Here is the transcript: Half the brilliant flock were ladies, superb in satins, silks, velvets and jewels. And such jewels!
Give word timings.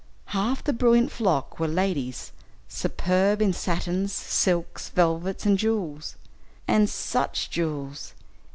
Half 0.33 0.63
the 0.63 0.73
brilliant 0.73 1.11
flock 1.11 1.59
were 1.59 1.67
ladies, 1.67 2.31
superb 2.67 3.39
in 3.39 3.53
satins, 3.53 4.11
silks, 4.11 4.89
velvets 4.89 5.45
and 5.45 5.59
jewels. 5.59 6.15
And 6.67 6.89
such 6.89 7.51
jewels! 7.51 8.15